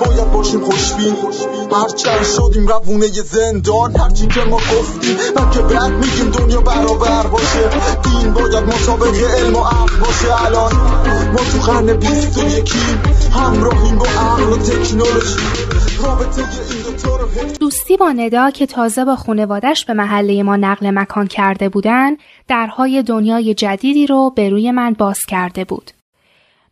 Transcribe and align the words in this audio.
باید 0.00 0.30
باشیم 0.32 0.60
خوشبین. 0.60 1.16
هرچند 1.72 2.24
شدیم 2.36 2.66
روونه 2.66 3.06
زندان. 3.06 3.96
هرچی 3.96 4.26
که 4.26 4.40
ما 4.40 4.56
گفتیم 4.56 5.16
من 5.36 5.50
که 5.50 5.60
بعد 5.60 5.92
میگیم 5.92 6.30
دنیا 6.30 6.60
برابر 6.60 7.26
باشه. 7.26 7.70
دین 8.02 8.32
باید 8.32 8.64
مطابق 8.64 9.14
علم 9.38 9.56
و 9.56 9.64
عقل 9.64 9.96
باشه. 9.96 10.44
الان 10.46 10.72
ما 11.32 11.38
تو 11.38 11.72
قرن 11.72 11.92
بیست 11.96 12.38
و 12.38 12.48
یکی 12.48 12.78
همراهیم 13.32 13.98
با 13.98 14.06
عقل 14.06 14.42
و 14.42 14.56
تکنولوژی. 14.56 15.36
دوستی 17.60 17.96
با 17.96 18.12
ندا 18.12 18.50
که 18.50 18.66
تازه 18.66 19.04
با 19.04 19.16
خونوادش 19.16 19.84
به 19.84 19.94
محله 19.94 20.42
ما 20.42 20.56
نقل 20.56 20.90
مکان 20.90 21.26
کرده 21.26 21.68
بودن 21.68 22.16
درهای 22.48 23.02
دنیای 23.02 23.54
جدیدی 23.54 24.06
رو 24.06 24.32
به 24.36 24.48
روی 24.48 24.70
من 24.70 24.92
باز 24.92 25.18
کرده 25.28 25.64
بود. 25.64 25.95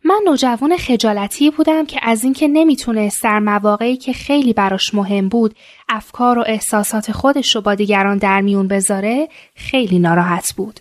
من 0.07 0.21
نوجوان 0.25 0.77
خجالتی 0.77 1.49
بودم 1.49 1.85
که 1.85 1.99
از 2.03 2.23
اینکه 2.23 2.47
نمی‌تونست 2.47 3.23
در 3.23 3.39
مواقعی 3.39 3.97
که 3.97 4.13
خیلی 4.13 4.53
براش 4.53 4.93
مهم 4.93 5.29
بود 5.29 5.55
افکار 5.89 6.39
و 6.39 6.43
احساسات 6.47 7.11
خودش 7.11 7.55
رو 7.55 7.61
با 7.61 7.75
دیگران 7.75 8.17
در 8.17 8.41
میون 8.41 8.67
بذاره 8.67 9.29
خیلی 9.55 9.99
ناراحت 9.99 10.53
بود. 10.57 10.79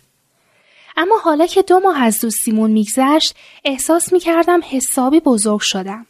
اما 0.96 1.16
حالا 1.24 1.46
که 1.46 1.62
دو 1.62 1.80
ماه 1.80 2.02
از 2.02 2.20
دوستیمون 2.20 2.70
میگذشت 2.70 3.34
احساس 3.64 4.12
می‌کردم 4.12 4.60
حسابی 4.70 5.20
بزرگ 5.20 5.60
شدم. 5.60 6.06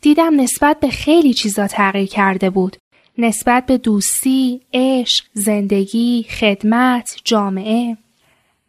دیدم 0.00 0.40
نسبت 0.40 0.80
به 0.80 0.88
خیلی 0.88 1.34
چیزا 1.34 1.66
تغییر 1.66 2.08
کرده 2.08 2.50
بود. 2.50 2.76
نسبت 3.18 3.66
به 3.66 3.78
دوستی، 3.78 4.60
عشق، 4.74 5.24
زندگی، 5.32 6.26
خدمت، 6.40 7.16
جامعه. 7.24 7.96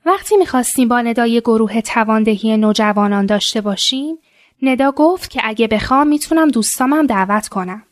وقتی 0.06 0.38
می‌خواستیم 0.38 0.88
با 0.88 1.02
ندای 1.02 1.42
گروه 1.42 1.82
تواندهی 1.82 2.58
نوجوانان 2.58 3.26
داشته 3.26 3.62
باشیم، 3.62 4.18
ندا 4.62 4.92
گفت 4.92 5.30
که 5.30 5.42
اگه 5.44 5.68
بخوام 5.68 6.08
می‌تونم 6.08 6.48
دوستامم 6.48 7.08
دعوت 7.08 7.48
کنم. 7.48 7.84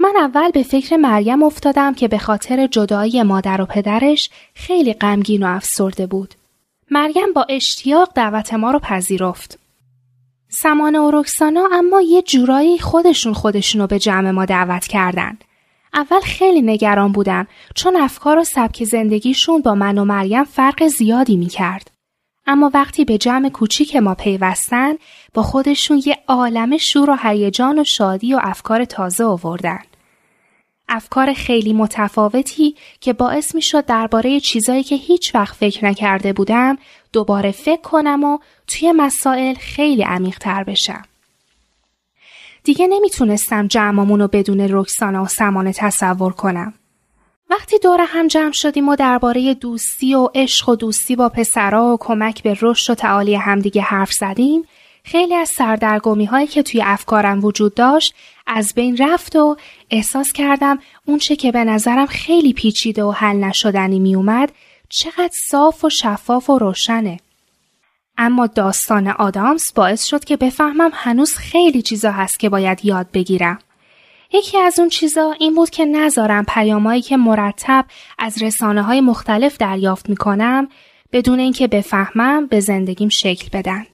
من 0.00 0.14
اول 0.16 0.50
به 0.50 0.62
فکر 0.62 0.96
مریم 0.96 1.42
افتادم 1.42 1.94
که 1.94 2.08
به 2.08 2.18
خاطر 2.18 2.66
جدایی 2.66 3.22
مادر 3.22 3.60
و 3.60 3.66
پدرش 3.66 4.30
خیلی 4.54 4.94
غمگین 4.94 5.42
و 5.42 5.46
افسرده 5.46 6.06
بود. 6.06 6.34
مریم 6.90 7.32
با 7.34 7.46
اشتیاق 7.48 8.12
دعوت 8.14 8.54
ما 8.54 8.70
رو 8.70 8.78
پذیرفت. 8.78 9.58
سمانه 10.48 11.00
و 11.00 11.10
رکسانا 11.14 11.68
اما 11.72 12.00
یه 12.00 12.22
جورایی 12.22 12.78
خودشون 12.78 13.32
خودشونو 13.32 13.86
به 13.86 13.98
جمع 13.98 14.30
ما 14.30 14.44
دعوت 14.44 14.86
کردند. 14.86 15.44
اول 15.94 16.20
خیلی 16.20 16.62
نگران 16.62 17.12
بودم 17.12 17.46
چون 17.74 17.96
افکار 17.96 18.38
و 18.38 18.44
سبک 18.44 18.84
زندگیشون 18.84 19.60
با 19.60 19.74
من 19.74 19.98
و 19.98 20.04
مریم 20.04 20.44
فرق 20.44 20.86
زیادی 20.86 21.36
می 21.36 21.46
کرد. 21.46 21.90
اما 22.46 22.70
وقتی 22.74 23.04
به 23.04 23.18
جمع 23.18 23.48
کوچیک 23.48 23.96
ما 23.96 24.14
پیوستن 24.14 24.94
با 25.34 25.42
خودشون 25.42 26.02
یه 26.06 26.18
عالم 26.28 26.76
شور 26.76 27.10
و 27.10 27.16
هیجان 27.22 27.78
و 27.78 27.84
شادی 27.84 28.34
و 28.34 28.40
افکار 28.42 28.84
تازه 28.84 29.24
آوردن. 29.24 29.78
افکار 30.88 31.32
خیلی 31.32 31.72
متفاوتی 31.72 32.74
که 33.00 33.12
باعث 33.12 33.54
می 33.54 33.62
شد 33.62 33.84
درباره 33.84 34.40
چیزایی 34.40 34.82
که 34.82 34.94
هیچ 34.94 35.34
وقت 35.34 35.56
فکر 35.56 35.84
نکرده 35.84 36.32
بودم 36.32 36.78
دوباره 37.12 37.50
فکر 37.50 37.80
کنم 37.80 38.24
و 38.24 38.38
توی 38.66 38.92
مسائل 38.92 39.54
خیلی 39.54 40.02
عمیقتر 40.02 40.64
بشم. 40.64 41.02
دیگه 42.68 42.86
نمی‌تونستم 42.86 43.66
جمعمون 43.66 44.20
رو 44.20 44.28
بدون 44.28 44.60
رکسانا 44.60 45.22
و 45.22 45.26
سمانه 45.26 45.72
تصور 45.72 46.32
کنم. 46.32 46.74
وقتی 47.50 47.78
دور 47.78 48.00
هم 48.08 48.26
جمع 48.26 48.52
شدیم 48.52 48.88
و 48.88 48.96
درباره 48.96 49.54
دوستی 49.54 50.14
و 50.14 50.28
عشق 50.34 50.68
و 50.68 50.76
دوستی 50.76 51.16
با 51.16 51.28
پسرا 51.28 51.84
و 51.84 51.96
کمک 52.00 52.42
به 52.42 52.56
رشد 52.62 52.92
و 52.92 52.94
تعالی 52.94 53.34
همدیگه 53.34 53.82
حرف 53.82 54.12
زدیم 54.12 54.62
خیلی 55.04 55.34
از 55.34 55.48
سردرگمی 55.48 56.24
هایی 56.24 56.46
که 56.46 56.62
توی 56.62 56.82
افکارم 56.84 57.44
وجود 57.44 57.74
داشت 57.74 58.14
از 58.46 58.72
بین 58.74 58.96
رفت 58.96 59.36
و 59.36 59.56
احساس 59.90 60.32
کردم 60.32 60.78
اونچه 61.06 61.36
که 61.36 61.52
به 61.52 61.64
نظرم 61.64 62.06
خیلی 62.06 62.52
پیچیده 62.52 63.04
و 63.04 63.10
حل 63.10 63.36
نشدنی 63.36 63.98
میومد 63.98 64.52
چقدر 64.88 65.34
صاف 65.50 65.84
و 65.84 65.90
شفاف 65.90 66.50
و 66.50 66.58
روشنه. 66.58 67.20
اما 68.18 68.46
داستان 68.46 69.08
آدامس 69.08 69.72
باعث 69.72 70.04
شد 70.04 70.24
که 70.24 70.36
بفهمم 70.36 70.90
هنوز 70.94 71.34
خیلی 71.34 71.82
چیزا 71.82 72.10
هست 72.10 72.40
که 72.40 72.48
باید 72.48 72.84
یاد 72.84 73.06
بگیرم. 73.12 73.58
یکی 74.32 74.58
از 74.58 74.78
اون 74.78 74.88
چیزا 74.88 75.34
این 75.38 75.54
بود 75.54 75.70
که 75.70 75.84
نذارم 75.84 76.44
پیامایی 76.44 77.02
که 77.02 77.16
مرتب 77.16 77.84
از 78.18 78.42
رسانه 78.42 78.82
های 78.82 79.00
مختلف 79.00 79.56
دریافت 79.56 80.08
می‌کنم 80.08 80.68
بدون 81.12 81.38
اینکه 81.38 81.66
بفهمم 81.66 82.46
به 82.46 82.60
زندگیم 82.60 83.08
شکل 83.08 83.48
بدن. 83.58 83.86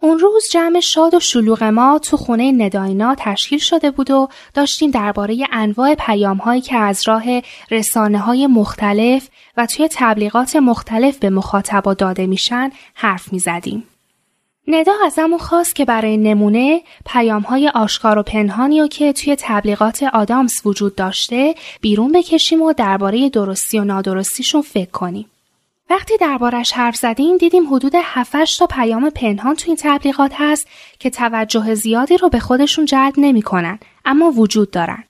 اون 0.00 0.18
روز 0.18 0.44
جمع 0.52 0.80
شاد 0.80 1.14
و 1.14 1.20
شلوغ 1.20 1.62
ما 1.62 1.98
تو 1.98 2.16
خونه 2.16 2.52
نداینا 2.52 3.14
تشکیل 3.18 3.58
شده 3.58 3.90
بود 3.90 4.10
و 4.10 4.28
داشتیم 4.54 4.90
درباره 4.90 5.46
انواع 5.52 5.94
پیام 5.94 6.36
هایی 6.36 6.60
که 6.60 6.76
از 6.76 7.08
راه 7.08 7.24
رسانه 7.70 8.18
های 8.18 8.46
مختلف 8.46 9.28
و 9.56 9.66
توی 9.66 9.88
تبلیغات 9.92 10.56
مختلف 10.56 11.18
به 11.18 11.30
مخاطبا 11.30 11.94
داده 11.94 12.26
میشن 12.26 12.70
حرف 12.94 13.32
می 13.32 13.38
زدیم. 13.38 13.84
ندا 14.68 14.92
ازمون 15.06 15.38
خواست 15.38 15.76
که 15.76 15.84
برای 15.84 16.16
نمونه 16.16 16.80
پیام 17.06 17.42
های 17.42 17.68
آشکار 17.68 18.18
و 18.18 18.22
پنهانی 18.22 18.80
و 18.80 18.86
که 18.86 19.12
توی 19.12 19.36
تبلیغات 19.38 20.02
آدامس 20.02 20.66
وجود 20.66 20.94
داشته 20.94 21.54
بیرون 21.80 22.12
بکشیم 22.12 22.62
و 22.62 22.72
درباره 22.72 23.28
درستی 23.28 23.78
و 23.78 23.84
نادرستیشون 23.84 24.62
فکر 24.62 24.90
کنیم. 24.90 25.26
وقتی 25.90 26.16
دربارش 26.16 26.72
حرف 26.72 26.96
زدیم 26.96 27.36
دیدیم 27.36 27.74
حدود 27.74 27.92
7 28.02 28.58
تا 28.58 28.66
پیام 28.66 29.10
پنهان 29.10 29.54
تو 29.54 29.64
این 29.66 29.76
تبلیغات 29.80 30.32
هست 30.34 30.68
که 30.98 31.10
توجه 31.10 31.74
زیادی 31.74 32.16
رو 32.16 32.28
به 32.28 32.40
خودشون 32.40 32.84
جلب 32.84 33.14
نمی‌کنن 33.16 33.78
اما 34.04 34.30
وجود 34.30 34.70
دارن. 34.70 35.04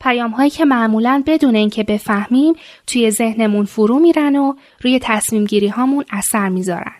پیام 0.00 0.30
هایی 0.30 0.50
که 0.50 0.64
معمولا 0.64 1.22
بدون 1.26 1.54
اینکه 1.56 1.82
بفهمیم 1.82 2.54
توی 2.86 3.10
ذهنمون 3.10 3.64
فرو 3.64 3.98
میرن 3.98 4.36
و 4.36 4.54
روی 4.80 4.98
تصمیم 5.02 5.44
گیری 5.44 5.68
هامون 5.68 6.04
اثر 6.10 6.48
می‌ذارن. 6.48 6.94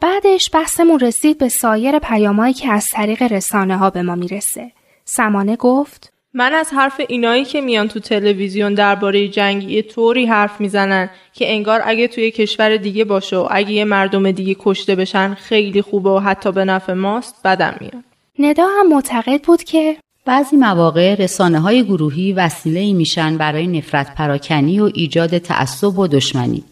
بعدش 0.00 0.50
بحثمون 0.52 1.00
رسید 1.00 1.38
به 1.38 1.48
سایر 1.48 1.98
پیامهایی 1.98 2.54
که 2.54 2.72
از 2.72 2.86
طریق 2.92 3.22
رسانه 3.22 3.76
ها 3.76 3.90
به 3.90 4.02
ما 4.02 4.14
می‌رسه. 4.14 4.72
سمانه 5.04 5.56
گفت 5.56 6.12
من 6.34 6.52
از 6.52 6.70
حرف 6.72 7.00
اینایی 7.08 7.44
که 7.44 7.60
میان 7.60 7.88
تو 7.88 8.00
تلویزیون 8.00 8.74
درباره 8.74 9.28
جنگ 9.28 9.70
یه 9.70 9.82
طوری 9.82 10.26
حرف 10.26 10.60
می‌زنن 10.60 11.10
که 11.34 11.52
انگار 11.52 11.80
اگه 11.84 12.08
توی 12.08 12.30
کشور 12.30 12.76
دیگه 12.76 13.04
باشه 13.04 13.36
و 13.36 13.48
اگه 13.50 13.72
یه 13.72 13.84
مردم 13.84 14.30
دیگه 14.30 14.56
کشته 14.58 14.94
بشن 14.94 15.34
خیلی 15.34 15.82
خوبه 15.82 16.10
و 16.10 16.18
حتی 16.18 16.52
به 16.52 16.64
نفع 16.64 16.92
ماست 16.92 17.34
بدم 17.44 17.74
میاد. 17.80 18.04
ندا 18.38 18.66
هم 18.78 18.88
معتقد 18.88 19.42
بود 19.42 19.62
که 19.62 19.96
بعضی 20.24 20.56
مواقع 20.56 21.14
رسانه 21.14 21.60
های 21.60 21.84
گروهی 21.84 22.32
وسیله 22.32 22.80
ای 22.80 22.92
میشن 22.92 23.38
برای 23.38 23.66
نفرت 23.66 24.14
پراکنی 24.14 24.80
و 24.80 24.90
ایجاد 24.94 25.38
تعصب 25.38 25.98
و 25.98 26.06
دشمنی. 26.06 26.64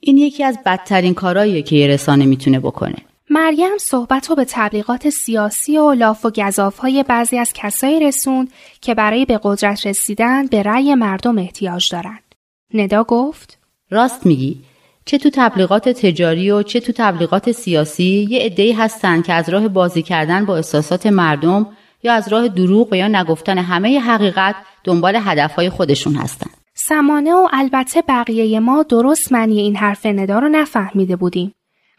این 0.00 0.18
یکی 0.18 0.44
از 0.44 0.58
بدترین 0.66 1.14
کارهاییه 1.14 1.62
که 1.62 1.76
یه 1.76 1.86
رسانه 1.86 2.26
می‌تونه 2.26 2.60
بکنه. 2.60 2.96
مریم 3.30 3.78
صحبت 3.78 4.30
رو 4.30 4.36
به 4.36 4.44
تبلیغات 4.48 5.10
سیاسی 5.10 5.78
و 5.78 5.92
لاف 5.92 6.24
و 6.24 6.30
گذاف 6.30 6.78
های 6.78 7.02
بعضی 7.02 7.38
از 7.38 7.52
کسایی 7.54 8.00
رسوند 8.00 8.52
که 8.80 8.94
برای 8.94 9.24
به 9.24 9.40
قدرت 9.42 9.86
رسیدن 9.86 10.46
به 10.46 10.62
رأی 10.62 10.94
مردم 10.94 11.38
احتیاج 11.38 11.92
دارند. 11.92 12.34
ندا 12.74 13.04
گفت 13.04 13.58
راست 13.90 14.26
میگی 14.26 14.60
چه 15.04 15.18
تو 15.18 15.30
تبلیغات 15.32 15.88
تجاری 15.88 16.50
و 16.50 16.62
چه 16.62 16.80
تو 16.80 16.92
تبلیغات 16.92 17.52
سیاسی 17.52 18.26
یه 18.30 18.42
عده‌ای 18.42 18.72
هستن 18.72 19.22
که 19.22 19.32
از 19.32 19.48
راه 19.48 19.68
بازی 19.68 20.02
کردن 20.02 20.44
با 20.44 20.56
احساسات 20.56 21.06
مردم 21.06 21.66
یا 22.02 22.14
از 22.14 22.28
راه 22.28 22.48
دروغ 22.48 22.92
و 22.92 22.96
یا 22.96 23.08
نگفتن 23.08 23.58
همه 23.58 23.98
حقیقت 24.00 24.54
دنبال 24.84 25.16
هدفهای 25.16 25.70
خودشون 25.70 26.14
هستن. 26.14 26.50
سمانه 26.74 27.34
و 27.34 27.48
البته 27.52 28.02
بقیه 28.08 28.60
ما 28.60 28.82
درست 28.82 29.32
معنی 29.32 29.60
این 29.60 29.76
حرف 29.76 30.06
ندا 30.06 30.38
رو 30.38 30.48
نفهمیده 30.48 31.16
بودیم. 31.16 31.52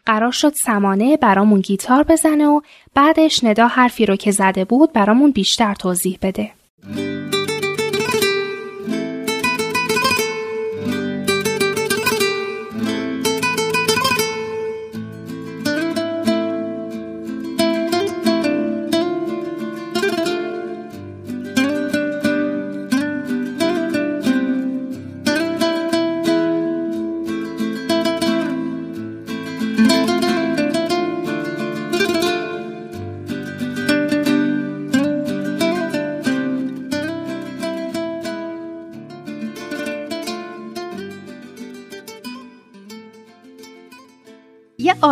قرار 0.06 0.32
شد 0.32 0.52
سمانه 0.64 1.16
برامون 1.16 1.60
گیتار 1.60 2.02
بزنه 2.02 2.46
و 2.46 2.60
بعدش 2.94 3.44
ندا 3.44 3.66
حرفی 3.66 4.06
رو 4.06 4.16
که 4.16 4.30
زده 4.30 4.64
بود 4.64 4.92
برامون 4.92 5.30
بیشتر 5.30 5.74
توضیح 5.74 6.18
بده. 6.22 6.57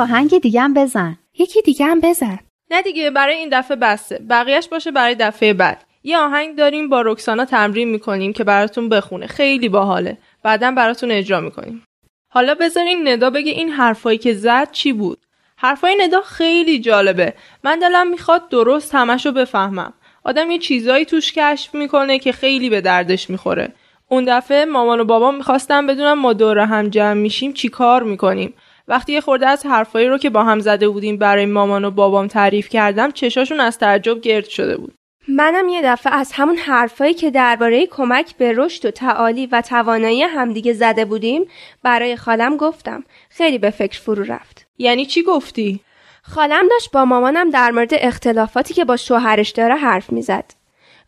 آهنگ 0.07 0.39
دیگه 0.39 0.61
هم 0.61 0.75
بزن. 0.75 1.19
یکی 1.39 1.63
دیگه 1.63 1.87
هم 1.87 2.01
بزن. 2.01 2.39
نه 2.71 2.83
دیگه 2.83 3.11
برای 3.11 3.35
این 3.35 3.49
دفعه 3.53 3.77
بسته 3.77 4.21
بقیهش 4.31 4.69
باشه 4.69 4.91
برای 4.91 5.15
دفعه 5.15 5.53
بعد. 5.53 5.85
یه 6.05 6.19
آهنگ 6.19 6.57
داریم 6.57 6.89
با 6.89 7.03
رکسانا 7.03 7.45
تمرین 7.45 7.89
می‌کنیم 7.89 8.33
که 8.33 8.45
براتون 8.45 8.89
بخونه. 8.89 9.27
خیلی 9.27 9.69
باحاله. 9.69 10.19
بعدا 10.43 10.71
براتون 10.71 11.11
اجرا 11.11 11.41
می‌کنیم. 11.41 11.85
حالا 12.29 12.55
بذارین 12.55 13.09
ندا 13.09 13.31
بگه 13.31 13.53
این 13.53 13.71
حرفایی 13.71 14.19
که 14.19 14.35
زد 14.35 14.71
چی 14.71 14.93
بود؟ 14.93 15.19
حرفای 15.57 15.97
ندا 16.01 16.21
خیلی 16.21 16.79
جالبه. 16.79 17.35
من 17.65 17.79
دلم 17.79 18.11
می‌خواد 18.11 18.49
درست 18.49 18.95
همشو 18.95 19.33
بفهمم. 19.33 19.93
آدم 20.25 20.51
یه 20.51 20.59
چیزایی 20.59 21.05
توش 21.05 21.33
کشف 21.33 21.75
می‌کنه 21.75 22.19
که 22.19 22.33
خیلی 22.33 22.71
به 22.71 22.81
دردش 22.81 23.31
می‌خوره. 23.31 23.73
اون 24.09 24.25
دفعه 24.25 24.65
مامان 24.65 25.01
و 25.01 25.05
بابام 25.05 25.37
می‌خواستم 25.37 25.87
بدونم 25.87 26.19
ما 26.19 26.33
دور 26.33 26.59
هم 26.59 26.89
جمع 26.89 27.21
میشیم 27.21 27.53
چی 27.53 27.69
کار 27.69 28.03
می‌کنیم. 28.03 28.55
وقتی 28.89 29.13
یه 29.13 29.21
خورده 29.21 29.47
از 29.47 29.67
حرفایی 29.67 30.09
رو 30.09 30.19
که 30.19 30.31
با 30.31 30.45
هم 30.45 30.61
زده 30.61 30.89
بودیم 30.89 31.17
برای 31.17 31.47
مامان 31.47 31.85
و 31.85 31.91
بابام 31.91 32.27
تعریف 32.27 32.69
کردم 32.69 33.11
چشاشون 33.11 33.61
از 33.61 33.79
تعجب 33.79 34.21
گرد 34.21 34.45
شده 34.45 34.77
بود. 34.77 34.95
منم 35.29 35.69
یه 35.69 35.83
دفعه 35.85 36.15
از 36.15 36.33
همون 36.33 36.57
حرفایی 36.57 37.15
که 37.15 37.31
درباره 37.31 37.87
کمک 37.87 38.37
به 38.37 38.53
رشد 38.57 38.87
و 38.87 38.91
تعالی 38.91 39.47
و 39.47 39.61
توانایی 39.61 40.23
همدیگه 40.23 40.73
زده 40.73 41.05
بودیم 41.05 41.45
برای 41.83 42.17
خالم 42.17 42.57
گفتم. 42.57 43.05
خیلی 43.31 43.59
به 43.59 43.71
فکر 43.71 44.01
فرو 44.01 44.23
رفت. 44.23 44.67
یعنی 44.79 45.07
چی 45.07 45.23
گفتی؟ 45.23 45.81
خالم 46.23 46.69
داشت 46.71 46.91
با 46.93 47.05
مامانم 47.05 47.51
در 47.51 47.71
مورد 47.71 47.91
اختلافاتی 47.93 48.75
که 48.75 48.85
با 48.85 48.97
شوهرش 48.97 49.51
داره 49.51 49.75
حرف 49.75 50.13
می‌زد. 50.13 50.45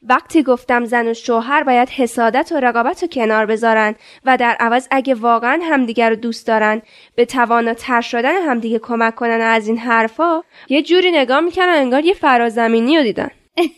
وقتی 0.03 0.43
گفتم 0.43 0.85
زن 0.85 1.09
و 1.09 1.15
شوهر 1.15 1.63
باید 1.63 1.89
حسادت 1.89 2.53
و 2.53 2.61
رقابت 2.61 3.03
رو 3.03 3.09
کنار 3.09 3.47
بذارن 3.47 3.95
و 4.25 4.37
در 4.37 4.57
عوض 4.61 4.89
اگه 4.91 5.15
واقعا 5.15 5.61
همدیگر 5.63 6.11
رو 6.11 6.17
دوست 6.17 6.47
دارن 6.47 6.83
به 7.15 7.25
تواناتر 7.25 8.01
شدن 8.01 8.43
همدیگه 8.43 8.79
کمک 8.79 9.15
کنن 9.15 9.41
از 9.41 9.69
این 9.69 9.79
حرفا 9.79 10.43
یه 10.69 10.83
جوری 10.83 11.11
نگاه 11.11 11.41
می‌کنن 11.41 11.69
انگار 11.69 12.05
یه 12.05 12.15
فرازمینی 12.15 12.97
رو 12.97 13.03
دیدن. 13.03 13.31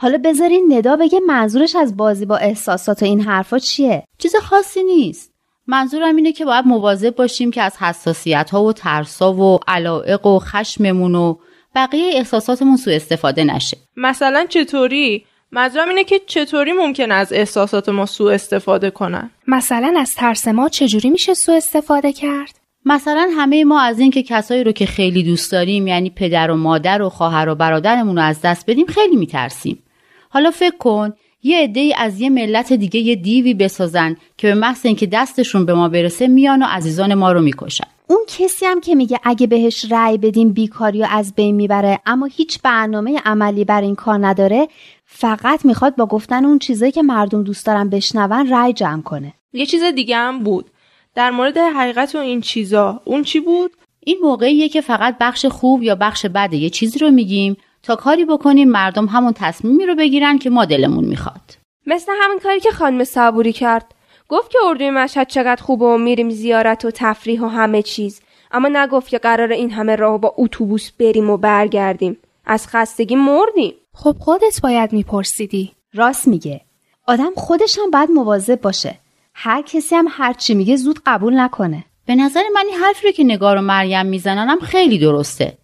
حالا 0.00 0.18
بذارین 0.24 0.72
ندا 0.72 0.96
بگه 0.96 1.20
منظورش 1.26 1.76
از 1.76 1.96
بازی 1.96 2.26
با 2.26 2.36
احساسات 2.36 3.02
و 3.02 3.04
این 3.04 3.20
حرفا 3.20 3.58
چیه؟ 3.58 4.04
چیز 4.18 4.36
خاصی 4.36 4.82
نیست. 4.82 5.32
منظورم 5.66 6.16
اینه 6.16 6.32
که 6.32 6.44
باید 6.44 6.66
مواظب 6.66 7.14
باشیم 7.16 7.50
که 7.50 7.62
از 7.62 7.76
حساسیت 7.76 8.50
ها 8.50 8.64
و 8.64 8.72
ترسا 8.72 9.32
و 9.32 9.58
علائق 9.68 10.26
و 10.26 10.38
خشممون 10.38 11.14
و 11.14 11.36
بقیه 11.78 12.14
احساساتمون 12.14 12.76
سوء 12.76 12.94
استفاده 12.94 13.44
نشه. 13.44 13.76
مثلا 13.96 14.46
چطوری؟ 14.48 15.24
منظورم 15.52 15.88
اینه 15.88 16.04
که 16.04 16.20
چطوری 16.26 16.72
ممکن 16.72 17.12
از 17.12 17.32
احساسات 17.32 17.88
ما 17.88 18.06
سوء 18.06 18.34
استفاده 18.34 18.90
کنن؟ 18.90 19.30
مثلا 19.46 19.94
از 19.98 20.14
ترس 20.14 20.48
ما 20.48 20.68
چجوری 20.68 21.10
میشه 21.10 21.34
سوء 21.34 21.56
استفاده 21.56 22.12
کرد؟ 22.12 22.58
مثلا 22.84 23.30
همه 23.36 23.64
ما 23.64 23.80
از 23.80 24.00
اینکه 24.00 24.22
کسایی 24.22 24.64
رو 24.64 24.72
که 24.72 24.86
خیلی 24.86 25.22
دوست 25.22 25.52
داریم 25.52 25.86
یعنی 25.86 26.10
پدر 26.10 26.50
و 26.50 26.56
مادر 26.56 27.02
و 27.02 27.08
خواهر 27.08 27.48
و 27.48 27.54
برادرمون 27.54 28.16
رو 28.16 28.22
از 28.22 28.40
دست 28.40 28.70
بدیم 28.70 28.86
خیلی 28.86 29.16
میترسیم. 29.16 29.82
حالا 30.30 30.50
فکر 30.50 30.76
کن 30.76 31.12
یه 31.42 31.62
عده 31.62 31.94
از 31.96 32.20
یه 32.20 32.30
ملت 32.30 32.72
دیگه 32.72 33.00
یه 33.00 33.16
دیوی 33.16 33.54
بسازن 33.54 34.16
که 34.36 34.48
به 34.48 34.54
محض 34.54 34.86
اینکه 34.86 35.06
دستشون 35.06 35.66
به 35.66 35.74
ما 35.74 35.88
برسه 35.88 36.28
میان 36.28 36.62
و 36.62 36.66
عزیزان 36.66 37.14
ما 37.14 37.32
رو 37.32 37.40
می‌کشن. 37.40 37.88
اون 38.10 38.20
کسی 38.28 38.66
هم 38.66 38.80
که 38.80 38.94
میگه 38.94 39.20
اگه 39.24 39.46
بهش 39.46 39.92
رأی 39.92 40.18
بدیم 40.18 40.52
بیکاری 40.52 41.02
و 41.02 41.06
از 41.10 41.34
بین 41.34 41.54
می‌بره 41.54 42.00
اما 42.06 42.26
هیچ 42.26 42.62
برنامه 42.62 43.20
عملی 43.24 43.64
بر 43.64 43.80
این 43.80 43.94
کار 43.94 44.26
نداره 44.26 44.68
فقط 45.04 45.64
می‌خواد 45.64 45.96
با 45.96 46.06
گفتن 46.06 46.44
اون 46.44 46.58
چیزایی 46.58 46.92
که 46.92 47.02
مردم 47.02 47.42
دوست 47.42 47.66
دارن 47.66 47.88
بشنون 47.88 48.48
رأی 48.50 48.72
جمع 48.72 49.02
کنه. 49.02 49.34
یه 49.52 49.66
چیز 49.66 49.82
دیگه 49.82 50.16
هم 50.16 50.44
بود. 50.44 50.70
در 51.14 51.30
مورد 51.30 51.58
حقیقت 51.58 52.14
و 52.14 52.18
این 52.18 52.40
چیزا 52.40 53.00
اون 53.04 53.22
چی 53.22 53.40
بود؟ 53.40 53.70
این 54.00 54.18
موقعیه 54.22 54.68
که 54.68 54.80
فقط 54.80 55.16
بخش 55.20 55.46
خوب 55.46 55.82
یا 55.82 55.94
بخش 55.94 56.26
بد 56.26 56.54
یه 56.54 56.70
چیزی 56.70 56.98
رو 56.98 57.10
میگیم 57.10 57.56
تا 57.82 57.96
کاری 57.96 58.24
بکنیم 58.24 58.68
مردم 58.68 59.06
همون 59.06 59.32
تصمیمی 59.32 59.86
رو 59.86 59.94
بگیرن 59.94 60.38
که 60.38 60.50
ما 60.50 60.64
دلمون 60.64 61.04
می‌خواد. 61.04 61.58
مثل 61.86 62.12
همین 62.22 62.38
کاری 62.38 62.60
که 62.60 62.70
خانم 62.70 63.04
صبوری 63.04 63.52
کرد. 63.52 63.94
گفت 64.28 64.50
که 64.50 64.58
اردوی 64.66 64.90
مشهد 64.90 65.28
چقدر 65.28 65.62
خوبه 65.62 65.84
و 65.84 65.98
میریم 65.98 66.30
زیارت 66.30 66.84
و 66.84 66.90
تفریح 66.90 67.42
و 67.42 67.46
همه 67.46 67.82
چیز. 67.82 68.20
اما 68.52 68.68
نگفت 68.72 69.08
که 69.08 69.18
قرار 69.18 69.52
این 69.52 69.70
همه 69.70 69.96
راه 69.96 70.20
با 70.20 70.34
اتوبوس 70.38 70.90
بریم 70.90 71.30
و 71.30 71.36
برگردیم. 71.36 72.16
از 72.46 72.68
خستگی 72.68 73.16
مردیم. 73.16 73.74
خب 73.94 74.16
خودت 74.20 74.60
باید 74.62 74.92
میپرسیدی. 74.92 75.72
راست 75.94 76.28
میگه. 76.28 76.60
آدم 77.06 77.30
خودش 77.36 77.78
هم 77.78 77.90
باید 77.90 78.10
مواظب 78.10 78.60
باشه. 78.60 78.98
هر 79.34 79.62
کسی 79.62 79.94
هم 79.94 80.06
هر 80.10 80.32
چی 80.32 80.54
میگه 80.54 80.76
زود 80.76 81.00
قبول 81.06 81.40
نکنه. 81.40 81.84
به 82.06 82.14
نظر 82.14 82.42
من 82.54 82.64
این 82.66 82.80
حرفی 82.80 83.06
رو 83.06 83.12
که 83.12 83.24
نگار 83.24 83.56
و 83.56 83.60
مریم 83.60 84.06
می‌زنن 84.06 84.48
هم 84.48 84.60
خیلی 84.60 84.98
درسته. 84.98 85.58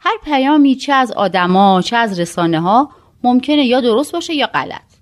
هر 0.00 0.16
پیامی 0.24 0.74
چه 0.74 0.92
از 0.92 1.12
آدما 1.12 1.82
چه 1.82 1.96
از 1.96 2.20
رسانه 2.20 2.60
ها 2.60 2.90
ممکنه 3.22 3.66
یا 3.66 3.80
درست 3.80 4.12
باشه 4.12 4.34
یا 4.34 4.46
غلط. 4.46 4.94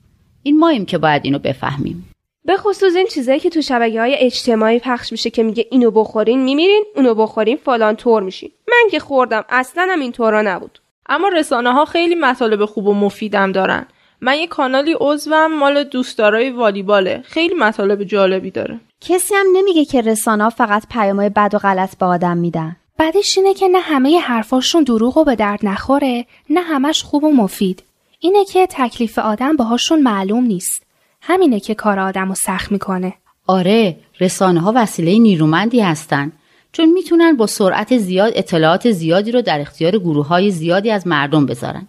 این 0.42 0.58
ماییم 0.58 0.84
که 0.84 0.98
باید 0.98 1.22
اینو 1.24 1.38
بفهمیم. 1.38 2.11
به 2.44 2.56
خصوص 2.56 2.96
این 2.96 3.06
چیزایی 3.06 3.40
که 3.40 3.50
تو 3.50 3.60
شبکه 3.62 4.00
های 4.00 4.16
اجتماعی 4.18 4.78
پخش 4.78 5.12
میشه 5.12 5.30
که 5.30 5.42
میگه 5.42 5.66
اینو 5.70 5.90
بخورین 5.90 6.42
میمیرین 6.42 6.84
اونو 6.96 7.14
بخورین 7.14 7.56
فلان 7.56 7.96
طور 7.96 8.22
میشین. 8.22 8.50
من 8.68 8.90
که 8.90 8.98
خوردم 8.98 9.44
اصلا 9.48 9.88
هم 9.90 10.00
این 10.00 10.12
طورا 10.12 10.42
نبود. 10.42 10.78
اما 11.08 11.28
رسانه 11.28 11.72
ها 11.72 11.84
خیلی 11.84 12.14
مطالب 12.14 12.64
خوب 12.64 12.86
و 12.86 12.94
مفیدم 12.94 13.52
دارن. 13.52 13.86
من 14.20 14.38
یه 14.38 14.46
کانالی 14.46 14.96
عضوم 15.00 15.46
مال 15.46 15.84
دوستدارای 15.84 16.50
والیباله. 16.50 17.22
خیلی 17.24 17.54
مطالب 17.54 18.04
جالبی 18.04 18.50
داره. 18.50 18.80
کسی 19.00 19.34
هم 19.34 19.46
نمیگه 19.52 19.84
که 19.84 20.00
رسانه 20.00 20.48
فقط 20.48 20.82
پیامهای 20.90 21.28
بد 21.28 21.50
و 21.54 21.58
غلط 21.58 21.98
به 21.98 22.06
آدم 22.06 22.36
میدن. 22.36 22.76
بعدش 22.98 23.38
اینه 23.38 23.54
که 23.54 23.68
نه 23.68 23.80
همه 23.80 24.18
حرفاشون 24.18 24.82
دروغ 24.82 25.16
و 25.16 25.24
به 25.24 25.36
درد 25.36 25.60
نخوره 25.62 26.26
نه 26.50 26.60
همش 26.60 27.02
خوب 27.02 27.24
و 27.24 27.30
مفید. 27.30 27.82
اینه 28.20 28.44
که 28.44 28.66
تکلیف 28.70 29.18
آدم 29.18 29.56
باهاشون 29.56 30.02
معلوم 30.02 30.44
نیست. 30.44 30.82
همینه 31.22 31.60
که 31.60 31.74
کار 31.74 31.98
آدم 31.98 32.28
رو 32.28 32.34
سخت 32.34 32.72
می‌کنه. 32.72 33.14
آره 33.46 33.96
رسانه 34.20 34.60
ها 34.60 34.72
وسیله 34.76 35.18
نیرومندی 35.18 35.80
هستن. 35.80 36.32
چون 36.72 36.92
می‌تونن 36.92 37.36
با 37.36 37.46
سرعت 37.46 37.98
زیاد 37.98 38.32
اطلاعات 38.36 38.90
زیادی 38.90 39.32
رو 39.32 39.42
در 39.42 39.60
اختیار 39.60 39.98
گروه 39.98 40.26
های 40.26 40.50
زیادی 40.50 40.90
از 40.90 41.06
مردم 41.06 41.46
بذارن. 41.46 41.88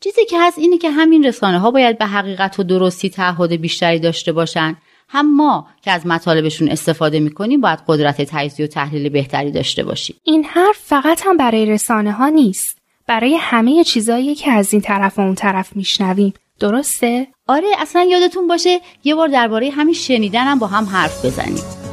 چیزی 0.00 0.24
که 0.24 0.36
هست 0.40 0.58
اینه 0.58 0.78
که 0.78 0.90
همین 0.90 1.24
رسانه 1.24 1.58
ها 1.58 1.70
باید 1.70 1.98
به 1.98 2.06
حقیقت 2.06 2.58
و 2.58 2.62
درستی 2.62 3.10
تعهد 3.10 3.52
بیشتری 3.52 3.98
داشته 3.98 4.32
باشن. 4.32 4.76
هم 5.08 5.36
ما 5.36 5.66
که 5.82 5.90
از 5.90 6.06
مطالبشون 6.06 6.68
استفاده 6.68 7.20
می‌کنیم 7.20 7.60
باید 7.60 7.78
قدرت 7.88 8.22
تجزیه 8.22 8.66
و 8.66 8.68
تحلیل 8.68 9.08
بهتری 9.08 9.50
داشته 9.50 9.84
باشیم. 9.84 10.16
این 10.24 10.44
حرف 10.44 10.78
فقط 10.78 11.22
هم 11.24 11.36
برای 11.36 11.66
رسانه 11.66 12.12
ها 12.12 12.28
نیست. 12.28 12.78
برای 13.06 13.36
همه 13.40 13.84
چیزایی 13.84 14.34
که 14.34 14.50
از 14.50 14.72
این 14.72 14.82
طرف 14.82 15.18
و 15.18 15.22
اون 15.22 15.34
طرف 15.34 15.76
میشنویم. 15.76 16.34
درسته؟ 16.60 17.26
آره 17.48 17.68
اصلا 17.78 18.02
یادتون 18.02 18.48
باشه 18.48 18.80
یه 19.04 19.14
بار 19.14 19.28
درباره 19.28 19.70
همین 19.70 19.94
شنیدن 19.94 20.44
هم 20.44 20.58
با 20.58 20.66
هم 20.66 20.84
حرف 20.84 21.24
بزنیم. 21.24 21.85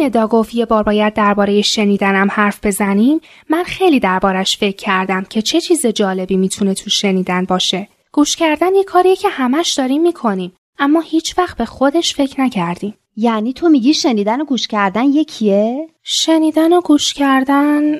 ندا 0.00 0.26
گفت 0.26 0.54
یه 0.54 0.66
بار 0.66 0.82
باید 0.82 1.14
درباره 1.14 1.62
شنیدنم 1.62 2.28
حرف 2.30 2.66
بزنیم. 2.66 3.20
من 3.50 3.64
خیلی 3.64 4.00
دربارش 4.00 4.56
فکر 4.56 4.76
کردم 4.76 5.24
که 5.24 5.42
چه 5.42 5.60
چیز 5.60 5.86
جالبی 5.86 6.36
می‌تونه 6.36 6.74
تو 6.74 6.90
شنیدن 6.90 7.44
باشه. 7.44 7.88
گوش 8.12 8.36
کردن 8.36 8.74
یه 8.74 8.84
کاریه 8.84 9.16
که 9.16 9.28
همش 9.28 9.72
داریم 9.72 10.02
می‌کنیم. 10.02 10.52
اما 10.78 11.00
هیچ 11.00 11.38
وقت 11.38 11.56
به 11.56 11.64
خودش 11.64 12.14
فکر 12.14 12.40
نکردیم. 12.40 12.94
یعنی 13.16 13.52
تو 13.52 13.68
میگی 13.68 13.94
شنیدن 13.94 14.40
و 14.40 14.44
گوش 14.44 14.66
کردن 14.66 15.04
یکیه؟ 15.04 15.88
شنیدن 16.02 16.72
و 16.72 16.80
گوش 16.80 17.14
کردن 17.14 17.98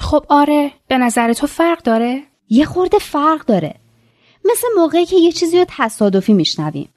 خب 0.00 0.24
آره. 0.28 0.70
به 0.88 0.98
نظر 0.98 1.32
تو 1.32 1.46
فرق 1.46 1.82
داره؟ 1.82 2.22
یه 2.48 2.64
خورده 2.64 2.98
فرق 2.98 3.44
داره. 3.44 3.74
مثل 4.44 4.66
موقعی 4.76 5.06
که 5.06 5.16
یه 5.16 5.32
چیزی 5.32 5.58
رو 5.58 5.64
تصادفی 5.68 6.32
میشنویم. 6.32 6.88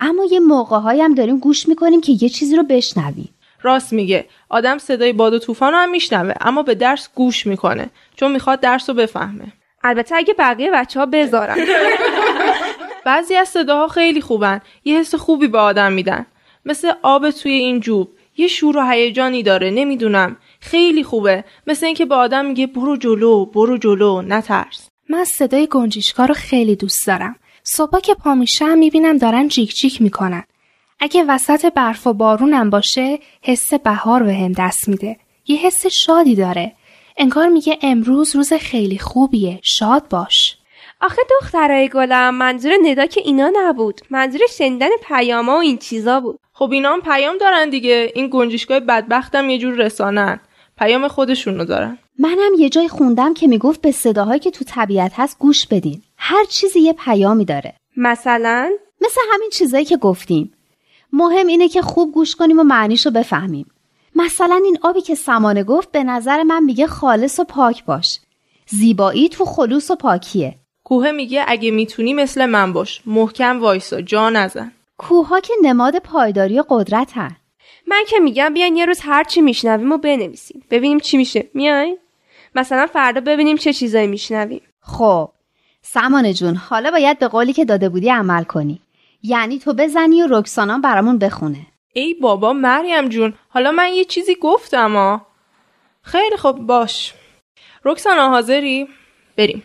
اما 0.00 0.24
یه 0.24 0.40
موقع 0.40 0.96
هم 1.00 1.14
داریم 1.14 1.38
گوش 1.38 1.68
می‌کنیم 1.68 2.00
که 2.00 2.12
یه 2.20 2.28
چیزی 2.28 2.56
رو 2.56 2.62
بشنویم. 2.62 3.28
راست 3.62 3.92
میگه. 3.92 4.26
آدم 4.48 4.78
صدای 4.78 5.12
باد 5.12 5.34
و 5.34 5.38
طوفان 5.38 5.72
رو 5.72 5.78
هم 5.78 5.90
میشنوه 5.90 6.34
اما 6.40 6.62
به 6.62 6.74
درس 6.74 7.08
گوش 7.14 7.46
می‌کنه 7.46 7.90
چون 8.16 8.32
می‌خواد 8.32 8.60
درس 8.60 8.88
رو 8.88 8.94
بفهمه. 8.96 9.52
البته 9.84 10.16
اگه 10.16 10.34
بقیه 10.38 10.70
بچه 10.70 11.00
ها 11.00 11.06
بذارن. 11.06 11.56
بعضی 13.06 13.34
از 13.34 13.48
صداها 13.48 13.88
خیلی 13.88 14.20
خوبن. 14.20 14.60
یه 14.84 14.98
حس 14.98 15.14
خوبی 15.14 15.48
به 15.48 15.58
آدم 15.58 15.92
میدن. 15.92 16.26
مثل 16.64 16.92
آب 17.02 17.30
توی 17.30 17.52
این 17.52 17.80
جوب. 17.80 18.08
یه 18.36 18.48
شور 18.48 18.76
و 18.76 18.90
هیجانی 18.90 19.42
داره 19.42 19.70
نمی‌دونم. 19.70 20.36
خیلی 20.60 21.04
خوبه. 21.04 21.44
مثل 21.66 21.86
اینکه 21.86 22.04
به 22.04 22.14
آدم 22.14 22.46
میگه 22.46 22.66
برو 22.66 22.96
جلو 22.96 23.46
برو 23.46 23.78
جلو 23.78 24.22
نترس 24.22 24.88
من 25.08 25.24
صدای 25.24 25.66
گنجیشکا 25.66 26.24
رو 26.24 26.34
خیلی 26.34 26.76
دوست 26.76 27.06
دارم. 27.06 27.36
صبح 27.62 28.00
که 28.00 28.14
پا 28.14 28.34
میشم 28.34 28.78
می‌بینم 28.78 29.18
دارن 29.18 29.48
جیک 29.48 29.74
جیک 29.74 30.02
می‌کنن. 30.02 30.44
اگه 31.00 31.24
وسط 31.28 31.72
برف 31.74 32.06
و 32.06 32.12
بارونم 32.12 32.70
باشه 32.70 33.18
حس 33.42 33.74
بهار 33.74 34.22
به 34.22 34.34
هم 34.34 34.52
دست 34.52 34.88
میده. 34.88 35.16
یه 35.46 35.56
حس 35.56 35.86
شادی 35.86 36.34
داره. 36.34 36.72
انگار 37.16 37.48
میگه 37.48 37.78
امروز 37.82 38.36
روز 38.36 38.52
خیلی 38.52 38.98
خوبیه. 38.98 39.60
شاد 39.62 40.08
باش. 40.08 40.58
آخه 41.00 41.22
دخترای 41.40 41.88
گلم 41.88 42.34
منظور 42.34 42.72
ندا 42.82 43.06
که 43.06 43.20
اینا 43.24 43.52
نبود. 43.54 44.00
منظور 44.10 44.40
شنیدن 44.58 44.88
پیاما 45.08 45.56
و 45.56 45.60
این 45.60 45.78
چیزا 45.78 46.20
بود. 46.20 46.40
خب 46.52 46.70
اینا 46.72 46.92
هم 46.92 47.00
پیام 47.00 47.38
دارن 47.38 47.70
دیگه. 47.70 48.12
این 48.14 48.28
گنجشگاه 48.32 48.80
بدبختم 48.80 49.50
یه 49.50 49.58
جور 49.58 49.74
رسانن. 49.74 50.40
پیام 50.78 51.08
خودشونو 51.08 51.64
دارن. 51.64 51.98
منم 52.18 52.52
یه 52.58 52.68
جای 52.68 52.88
خوندم 52.88 53.34
که 53.34 53.46
می‌گفت 53.46 53.80
به 53.80 53.92
صداهایی 53.92 54.40
که 54.40 54.50
تو 54.50 54.64
طبیعت 54.64 55.12
هست 55.16 55.38
گوش 55.38 55.66
بدین. 55.66 56.02
هر 56.16 56.44
چیزی 56.44 56.80
یه 56.80 56.92
پیامی 56.92 57.44
داره. 57.44 57.74
مثلا؟ 57.96 58.70
مثل 59.00 59.20
همین 59.32 59.50
چیزایی 59.52 59.84
که 59.84 59.96
گفتیم. 59.96 60.52
مهم 61.12 61.46
اینه 61.46 61.68
که 61.68 61.82
خوب 61.82 62.12
گوش 62.12 62.36
کنیم 62.36 62.60
و 62.60 62.62
معنیشو 62.62 63.10
بفهمیم. 63.10 63.66
مثلا 64.14 64.60
این 64.64 64.78
آبی 64.82 65.00
که 65.00 65.14
سمانه 65.14 65.64
گفت 65.64 65.92
به 65.92 66.04
نظر 66.04 66.42
من 66.42 66.64
میگه 66.64 66.86
خالص 66.86 67.38
و 67.38 67.44
پاک 67.44 67.84
باش. 67.84 68.20
زیبایی 68.66 69.28
تو 69.28 69.44
خلوص 69.44 69.90
و 69.90 69.96
پاکیه. 69.96 70.54
کوه 70.84 71.10
میگه 71.10 71.44
اگه 71.48 71.70
می‌تونی 71.70 72.14
مثل 72.14 72.46
من 72.46 72.72
باش. 72.72 73.02
محکم 73.06 73.60
وایسا 73.60 74.00
جا 74.00 74.30
نزن. 74.30 74.72
کوها 74.98 75.40
که 75.40 75.54
نماد 75.62 75.98
پایداری 75.98 76.60
و 76.60 76.64
قدرت 76.68 77.16
هن. 77.16 77.36
من 77.86 78.04
که 78.08 78.18
میگم 78.18 78.54
بیاین 78.54 78.76
یه 78.76 78.86
روز 78.86 79.00
هر 79.02 79.24
چی 79.24 79.40
میشنویم 79.40 79.92
و 79.92 79.98
بنویسیم. 79.98 80.62
ببینیم 80.70 81.00
چی 81.00 81.16
میشه. 81.16 81.48
میاین 81.54 81.98
مثلا 82.54 82.86
فردا 82.86 83.20
ببینیم 83.20 83.56
چه 83.56 83.72
چیزایی 83.72 84.06
میشنویم. 84.06 84.62
خب. 84.80 85.28
سمانه 85.82 86.34
جون 86.34 86.54
حالا 86.54 86.90
باید 86.90 87.18
به 87.18 87.28
قولی 87.28 87.52
که 87.52 87.64
داده 87.64 87.88
بودی 87.88 88.10
عمل 88.10 88.44
کنی. 88.44 88.80
یعنی 89.22 89.58
تو 89.58 89.72
بزنی 89.72 90.22
و 90.22 90.26
رکسانا 90.30 90.78
برامون 90.78 91.18
بخونه. 91.18 91.66
ای 91.92 92.14
بابا 92.14 92.52
مریم 92.52 93.08
جون 93.08 93.34
حالا 93.48 93.72
من 93.72 93.92
یه 93.94 94.04
چیزی 94.04 94.34
گفتم 94.34 94.96
ها. 94.96 95.26
خیلی 96.02 96.36
خوب 96.36 96.66
باش. 96.66 97.14
رکسانا 97.84 98.28
حاضری؟ 98.28 98.88
بریم. 99.36 99.62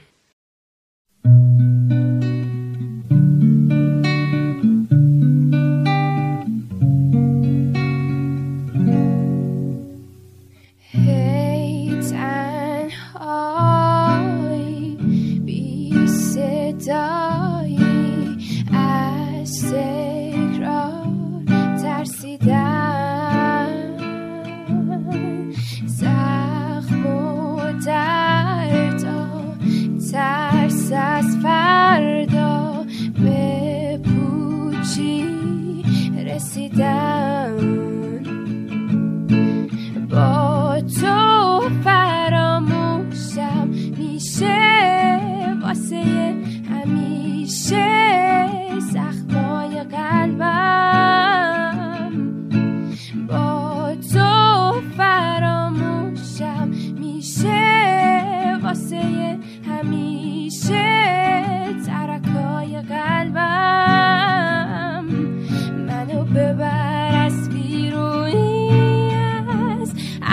Yeah. 36.76 37.13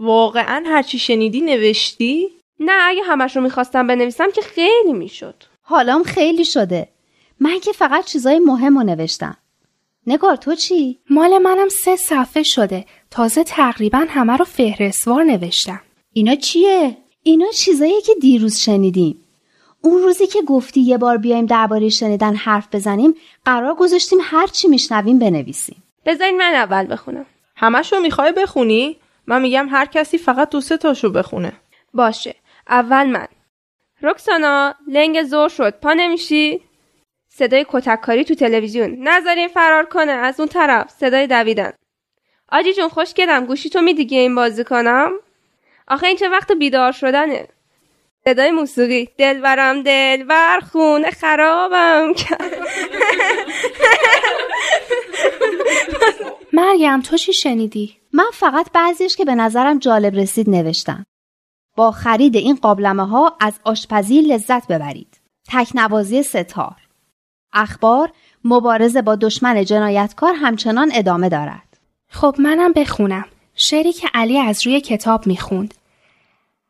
واقعا 0.00 0.64
هرچی 0.66 0.98
شنیدی 0.98 1.40
نوشتی؟ 1.40 2.28
نه 2.60 2.72
اگه 2.82 3.02
همش 3.02 3.36
رو 3.36 3.42
می‌خواستم 3.42 3.86
بنویسم 3.86 4.30
که 4.30 4.42
خیلی 4.42 4.92
می‌شد 4.92 5.34
حالام 5.62 6.02
خیلی 6.02 6.44
شده 6.44 6.88
من 7.40 7.60
که 7.60 7.72
فقط 7.72 8.04
چیزای 8.04 8.38
مهم 8.38 8.78
رو 8.78 8.84
نوشتم 8.84 9.36
نگار 10.06 10.36
تو 10.36 10.54
چی؟ 10.54 10.98
مال 11.10 11.38
منم 11.38 11.68
سه 11.68 11.96
صفحه 11.96 12.42
شده 12.42 12.86
تازه 13.10 13.44
تقریبا 13.44 14.06
همه 14.08 14.36
رو 14.36 14.44
فهرستوار 14.44 15.24
نوشتم 15.24 15.80
اینا 16.12 16.34
چیه؟ 16.34 16.96
اینا 17.22 17.46
چیزایی 17.54 18.00
که 18.00 18.12
دیروز 18.20 18.58
شنیدیم 18.58 19.24
اون 19.82 20.02
روزی 20.02 20.26
که 20.26 20.42
گفتی 20.42 20.80
یه 20.80 20.98
بار 20.98 21.16
بیایم 21.16 21.46
درباره 21.46 21.88
شنیدن 21.88 22.34
حرف 22.34 22.68
بزنیم 22.72 23.14
قرار 23.44 23.74
گذاشتیم 23.74 24.18
هر 24.22 24.46
چی 24.46 24.68
میشنویم 24.68 25.18
بنویسیم 25.18 25.82
بذارین 26.06 26.36
من 26.36 26.54
اول 26.54 26.92
بخونم 26.92 27.26
همشو 27.56 28.00
می‌خوای 28.00 28.32
بخونی؟ 28.32 28.96
من 29.30 29.42
میگم 29.42 29.68
هر 29.70 29.86
کسی 29.86 30.18
فقط 30.18 30.50
دو 30.50 30.60
سه 30.60 30.76
تاشو 30.76 31.10
بخونه. 31.10 31.52
باشه. 31.94 32.34
اول 32.68 33.06
من. 33.06 33.26
رکسانا 34.02 34.74
لنگ 34.88 35.22
زور 35.22 35.48
شد. 35.48 35.80
پا 35.80 35.92
نمیشی؟ 35.92 36.60
صدای 37.28 37.66
کتککاری 37.68 38.24
تو 38.24 38.34
تلویزیون. 38.34 39.08
نذارین 39.08 39.48
فرار 39.48 39.84
کنه 39.84 40.12
از 40.12 40.40
اون 40.40 40.48
طرف. 40.48 40.90
صدای 40.90 41.26
دویدن. 41.26 41.72
آجی 42.48 42.72
جون 42.72 42.88
خوش 42.88 43.14
گلم 43.14 43.46
گوشی 43.46 43.70
تو 43.70 43.80
میدی 43.80 44.16
این 44.16 44.34
بازی 44.34 44.64
کنم؟ 44.64 45.12
آخه 45.88 46.06
این 46.06 46.16
چه 46.16 46.28
وقت 46.28 46.52
بیدار 46.52 46.92
شدنه؟ 46.92 47.48
صدای 48.24 48.50
موسیقی 48.50 49.08
دلبرم 49.18 49.82
دلبر 49.82 50.60
خونه 50.60 51.10
خرابم 51.10 52.12
مریم 56.52 57.00
تو 57.00 57.16
چی 57.16 57.32
شنیدی؟ 57.32 57.96
من 58.12 58.30
فقط 58.32 58.72
بعضیش 58.72 59.16
که 59.16 59.24
به 59.24 59.34
نظرم 59.34 59.78
جالب 59.78 60.14
رسید 60.14 60.50
نوشتم. 60.50 61.04
با 61.76 61.90
خرید 61.90 62.36
این 62.36 62.56
قابلمه 62.56 63.06
ها 63.06 63.36
از 63.40 63.60
آشپزی 63.64 64.20
لذت 64.20 64.66
ببرید. 64.66 65.20
تکنوازی 65.48 66.22
ستار. 66.22 66.76
اخبار 67.52 68.12
مبارزه 68.44 69.02
با 69.02 69.16
دشمن 69.16 69.64
جنایتکار 69.64 70.34
همچنان 70.34 70.90
ادامه 70.94 71.28
دارد. 71.28 71.78
خب 72.08 72.36
منم 72.38 72.72
بخونم. 72.72 73.24
شعری 73.54 73.92
که 73.92 74.08
علی 74.14 74.38
از 74.38 74.66
روی 74.66 74.80
کتاب 74.80 75.26
می‌خوند. 75.26 75.74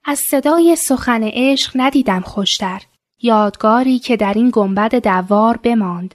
از 0.04 0.18
صدای 0.18 0.76
سخن 0.76 1.22
عشق 1.22 1.72
ندیدم 1.74 2.20
خوشتر. 2.20 2.82
یادگاری 3.22 3.98
که 3.98 4.16
در 4.16 4.34
این 4.34 4.50
گنبد 4.52 4.94
دوار 4.94 5.56
بماند. 5.56 6.14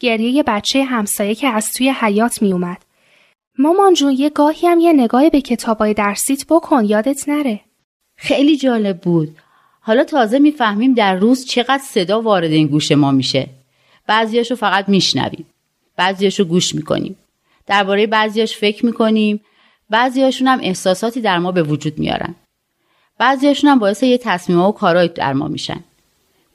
گریه 0.00 0.42
بچه 0.42 0.84
همسایه 0.84 1.34
که 1.34 1.48
از 1.48 1.72
توی 1.72 1.90
حیات 1.90 2.42
می 2.42 2.52
اومد. 2.52 2.82
مامان 3.58 3.94
جون 3.94 4.12
یه 4.12 4.30
گاهی 4.30 4.66
هم 4.66 4.80
یه 4.80 4.92
نگاه 4.92 5.30
به 5.30 5.40
کتابای 5.40 5.94
درسیت 5.94 6.46
بکن 6.48 6.84
یادت 6.84 7.28
نره. 7.28 7.60
خیلی 8.16 8.56
جالب 8.56 9.00
بود. 9.00 9.36
حالا 9.80 10.04
تازه 10.04 10.38
می‌فهمیم 10.38 10.94
در 10.94 11.14
روز 11.14 11.44
چقدر 11.44 11.82
صدا 11.82 12.20
وارد 12.20 12.50
این 12.50 12.66
گوش 12.66 12.92
ما 12.92 13.10
میشه. 13.10 13.48
بعضیاشو 14.06 14.54
فقط 14.54 14.88
میشنویم. 14.88 15.46
بعضیاشو 15.96 16.44
گوش 16.44 16.74
می‌کنیم. 16.74 17.16
درباره 17.66 18.06
بعضیاش 18.06 18.56
فکر 18.56 18.86
می‌کنیم. 18.86 19.40
بعضیاشون 19.90 20.48
هم 20.48 20.58
احساساتی 20.62 21.20
در 21.20 21.38
ما 21.38 21.52
به 21.52 21.62
وجود 21.62 21.98
میارن. 21.98 22.34
بعضیاشون 23.18 23.70
هم 23.70 23.78
باعث 23.78 24.02
یه 24.02 24.18
تصمیم 24.18 24.60
و 24.60 24.72
کارایی 24.72 25.08
در 25.08 25.32
ما 25.32 25.48
میشن. 25.48 25.80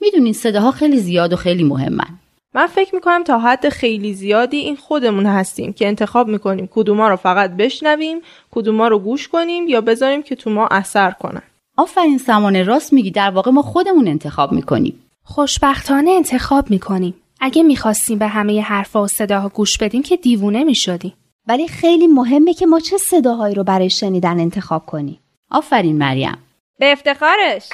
می‌دونین 0.00 0.32
صداها 0.32 0.70
خیلی 0.70 0.98
زیاد 0.98 1.32
و 1.32 1.36
خیلی 1.36 1.64
مهمن. 1.64 2.18
من 2.54 2.66
فکر 2.66 2.94
می‌کنم 2.94 3.24
تا 3.24 3.38
حد 3.38 3.68
خیلی 3.68 4.14
زیادی 4.14 4.56
این 4.56 4.76
خودمون 4.76 5.26
هستیم 5.26 5.72
که 5.72 5.86
انتخاب 5.86 6.28
می‌کنیم 6.28 6.68
کدوما 6.72 7.08
رو 7.08 7.16
فقط 7.16 7.50
بشنویم 7.50 8.20
کدوما 8.50 8.88
رو 8.88 8.98
گوش 8.98 9.28
کنیم 9.28 9.68
یا 9.68 9.80
بذاریم 9.80 10.22
که 10.22 10.36
تو 10.36 10.50
ما 10.50 10.68
اثر 10.70 11.10
کنن. 11.10 11.42
آفرین 11.76 12.18
سمانه 12.18 12.62
راست 12.62 12.92
میگی. 12.92 13.10
در 13.10 13.30
واقع 13.30 13.50
ما 13.50 13.62
خودمون 13.62 14.08
انتخاب 14.08 14.52
می‌کنیم. 14.52 15.00
خوشبختانه 15.24 16.10
انتخاب 16.10 16.70
می‌کنیم. 16.70 17.14
اگه 17.40 17.62
می‌خواستیم 17.62 18.18
به 18.18 18.26
همه 18.26 18.60
حرفا 18.60 19.02
و 19.02 19.06
صداها 19.06 19.48
گوش 19.48 19.78
بدیم 19.78 20.02
که 20.02 20.16
دیوونه 20.16 20.64
می‌شدیم. 20.64 21.14
ولی 21.46 21.68
خیلی 21.68 22.06
مهمه 22.06 22.54
که 22.54 22.66
ما 22.66 22.80
چه 22.80 22.98
صداهایی 22.98 23.54
رو 23.54 23.64
برای 23.64 23.90
شنیدن 23.90 24.40
انتخاب 24.40 24.86
کنیم. 24.86 25.18
آفرین 25.50 25.98
مریم. 25.98 26.38
به 26.78 26.92
افتخارش! 26.92 27.68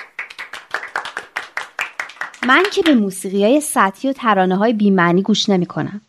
من 2.47 2.63
که 2.73 2.83
به 2.83 2.95
موسیقی 2.95 3.45
های 3.45 3.61
سطحی 3.61 4.11
و 4.11 4.13
ترانه 4.13 4.57
های 4.57 4.73
بیمعنی 4.73 5.23
گوش 5.23 5.49
نمی 5.49 5.67
کنم. 5.67 6.01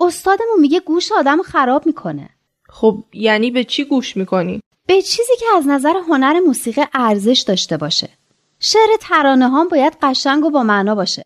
استادمون 0.00 0.60
میگه 0.60 0.80
گوش 0.80 1.12
آدم 1.12 1.42
خراب 1.42 1.86
می‌کنه. 1.86 2.28
خب 2.68 3.04
یعنی 3.12 3.50
به 3.50 3.64
چی 3.64 3.84
گوش 3.84 4.16
می‌کنی؟ 4.16 4.60
به 4.86 5.02
چیزی 5.02 5.32
که 5.40 5.46
از 5.56 5.66
نظر 5.66 5.94
هنر 6.08 6.40
موسیقی 6.40 6.84
ارزش 6.94 7.44
داشته 7.46 7.76
باشه. 7.76 8.08
شعر 8.60 8.88
ترانه 9.00 9.48
هم 9.48 9.68
باید 9.68 9.96
قشنگ 10.02 10.44
و 10.44 10.50
با 10.50 10.62
معنا 10.62 10.94
باشه. 10.94 11.22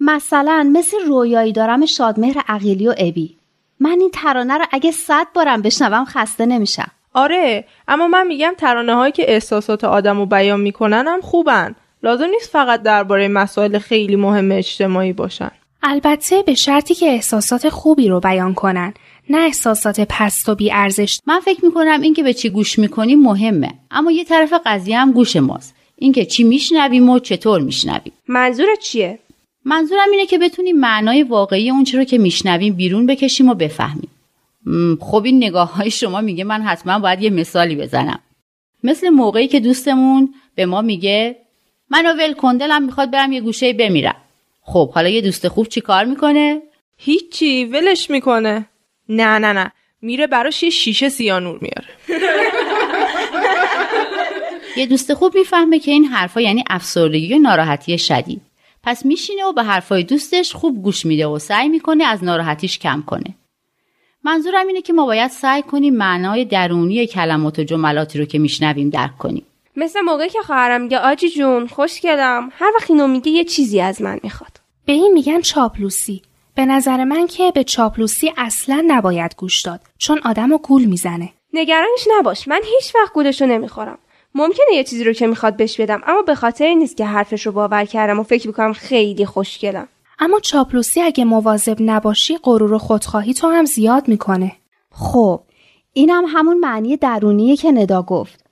مثلا 0.00 0.70
مثل 0.72 0.96
رویایی 1.06 1.52
دارم 1.52 1.86
شادمهر 1.86 2.44
عقیلی 2.48 2.88
و 2.88 2.94
ابی. 2.98 3.36
من 3.80 4.00
این 4.00 4.10
ترانه 4.10 4.58
رو 4.58 4.64
اگه 4.70 4.90
صد 4.90 5.26
بارم 5.34 5.62
بشنوم 5.62 6.04
خسته 6.04 6.46
نمیشم. 6.46 6.90
آره 7.14 7.64
اما 7.88 8.08
من 8.08 8.26
میگم 8.26 8.54
ترانه 8.58 8.94
هایی 8.94 9.12
که 9.12 9.32
احساسات 9.32 9.84
آدم 9.84 10.18
رو 10.18 10.26
بیان 10.26 10.60
می‌کنن 10.60 11.08
هم 11.08 11.20
خوبن. 11.20 11.74
لازم 12.02 12.26
نیست 12.26 12.50
فقط 12.50 12.82
درباره 12.82 13.28
مسائل 13.28 13.78
خیلی 13.78 14.16
مهم 14.16 14.52
اجتماعی 14.52 15.12
باشن. 15.12 15.50
البته 15.82 16.42
به 16.42 16.54
شرطی 16.54 16.94
که 16.94 17.06
احساسات 17.06 17.68
خوبی 17.68 18.08
رو 18.08 18.20
بیان 18.20 18.54
کنن 18.54 18.94
نه 19.30 19.38
احساسات 19.38 20.00
پست 20.08 20.48
و 20.48 20.54
بی 20.54 20.72
ارزش 20.72 21.18
من 21.26 21.40
فکر 21.40 21.64
می‌کنم 21.64 22.00
اینکه 22.00 22.22
به 22.22 22.34
چی 22.34 22.50
گوش 22.50 22.78
می‌کنیم 22.78 23.22
مهمه. 23.22 23.74
اما 23.90 24.10
یه 24.10 24.24
طرف 24.24 24.52
قضیه 24.66 24.98
هم 24.98 25.12
گوش 25.12 25.36
ماست. 25.36 25.74
اینکه 25.96 26.24
چی 26.24 26.44
میشنویم 26.44 27.08
و 27.08 27.18
چطور 27.18 27.60
میشنویم. 27.60 28.12
منظورت 28.28 28.78
چیه؟ 28.78 29.18
منظورم 29.64 30.10
اینه 30.12 30.26
که 30.26 30.38
بتونیم 30.38 30.76
معنای 30.76 31.22
واقعی 31.22 31.70
اون 31.70 31.86
رو 31.94 32.04
که 32.04 32.18
میشنویم 32.18 32.74
بیرون 32.74 33.06
بکشیم 33.06 33.48
و 33.48 33.54
بفهمیم. 33.54 34.10
خب 35.00 35.22
این 35.24 35.36
نگاه 35.36 35.74
های 35.74 35.90
شما 35.90 36.20
میگه 36.20 36.44
من 36.44 36.62
حتما 36.62 36.98
باید 36.98 37.22
یه 37.22 37.30
مثالی 37.30 37.76
بزنم. 37.76 38.20
مثل 38.84 39.08
موقعی 39.08 39.48
که 39.48 39.60
دوستمون 39.60 40.34
به 40.54 40.66
ما 40.66 40.82
میگه 40.82 41.36
منو 41.90 42.12
ول 42.12 42.32
کندلم 42.32 42.82
می‌خواد 42.82 43.10
برم 43.10 43.32
یه 43.32 43.40
گوشه 43.40 43.72
بمیرم. 43.72 44.16
خب 44.62 44.90
حالا 44.90 45.08
یه 45.08 45.20
دوست 45.20 45.48
خوب 45.48 45.68
چی 45.68 45.80
کار 45.80 46.04
می‌کنه؟ 46.04 46.62
هیچی 46.96 47.64
ولش 47.64 48.10
می‌کنه. 48.10 48.66
نه 49.08 49.38
نه 49.38 49.52
نه. 49.52 49.72
میره 50.02 50.26
براش 50.26 50.62
یه 50.62 50.70
شیشه 50.70 51.08
سیانور 51.08 51.58
میاره. 51.62 51.88
یه 54.76 54.86
دوست 54.86 55.14
خوب 55.14 55.34
می‌فهمه 55.34 55.78
که 55.78 55.90
این 55.90 56.04
حرفا 56.04 56.40
یعنی 56.40 56.64
افسردگی 56.70 57.34
و 57.34 57.38
ناراحتی 57.38 57.98
شدید. 57.98 58.40
پس 58.82 59.04
میشینه 59.04 59.44
و 59.44 59.52
به 59.52 59.62
حرفای 59.62 60.02
دوستش 60.02 60.52
خوب 60.52 60.82
گوش 60.82 61.06
میده 61.06 61.26
و 61.26 61.38
سعی 61.38 61.68
می‌کنه 61.68 62.04
از 62.04 62.24
ناراحتیش 62.24 62.78
کم 62.78 63.02
کنه. 63.06 63.34
منظورم 64.24 64.66
اینه 64.66 64.82
که 64.82 64.92
ما 64.92 65.06
باید 65.06 65.30
سعی 65.30 65.62
کنیم 65.62 65.94
معنای 65.94 66.44
درونی 66.44 67.06
کلمات 67.06 67.58
و 67.58 67.62
جملاتی 67.64 68.18
رو 68.18 68.24
که 68.24 68.38
میشنویم 68.38 68.90
درک 68.90 69.18
کنیم. 69.18 69.46
مثل 69.78 70.00
موقعی 70.00 70.28
که 70.28 70.42
خواهرم 70.42 70.80
میگه 70.80 70.98
آجی 70.98 71.30
جون 71.30 71.66
خوشگلم 71.66 72.50
هر 72.52 72.72
وقت 72.74 72.90
اینو 72.90 73.06
میگه 73.06 73.30
یه 73.30 73.44
چیزی 73.44 73.80
از 73.80 74.02
من 74.02 74.20
می‌خواد. 74.22 74.60
به 74.86 74.92
این 74.92 75.12
میگن 75.12 75.40
چاپلوسی. 75.40 76.22
به 76.54 76.66
نظر 76.66 77.04
من 77.04 77.26
که 77.26 77.50
به 77.54 77.64
چاپلوسی 77.64 78.32
اصلا 78.36 78.84
نباید 78.86 79.34
گوش 79.36 79.62
داد 79.62 79.80
چون 79.98 80.20
آدم 80.24 80.50
رو 80.50 80.58
گول 80.58 80.84
می‌زنه. 80.84 81.32
نگرانش 81.52 82.08
نباش 82.18 82.48
من 82.48 82.60
هیچ 82.64 82.94
وقت 82.94 83.12
گولش 83.12 83.40
رو 83.42 83.46
نمی‌خورم. 83.46 83.98
ممکنه 84.34 84.66
یه 84.74 84.84
چیزی 84.84 85.04
رو 85.04 85.12
که 85.12 85.26
می‌خواد 85.26 85.56
بهش 85.56 85.80
بدم 85.80 86.02
اما 86.06 86.22
به 86.22 86.34
خاطر 86.34 86.74
نیست 86.74 86.96
که 86.96 87.04
حرفش 87.04 87.46
رو 87.46 87.52
باور 87.52 87.84
کردم 87.84 88.20
و 88.20 88.22
فکر 88.22 88.46
می‌کنم 88.46 88.72
خیلی 88.72 89.26
خوشگلم 89.26 89.88
اما 90.18 90.40
چاپلوسی 90.40 91.00
اگه 91.00 91.24
مواظب 91.24 91.76
نباشی 91.80 92.38
غرور 92.42 92.72
و 92.72 92.78
خودخواهی 92.78 93.34
تو 93.34 93.48
هم 93.48 93.64
زیاد 93.64 94.08
می‌کنه. 94.08 94.52
خب 94.90 95.40
اینم 95.92 96.24
هم 96.26 96.38
همون 96.38 96.58
معنی 96.58 96.96
درونیه 96.96 97.56
که 97.56 97.70
ندا 97.70 98.02
گفت. 98.02 98.47